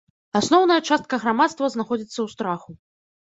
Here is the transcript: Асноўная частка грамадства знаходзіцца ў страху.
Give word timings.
Асноўная 0.37 0.77
частка 0.95 1.19
грамадства 1.25 1.69
знаходзіцца 1.75 2.15
ў 2.21 2.27
страху. 2.35 2.71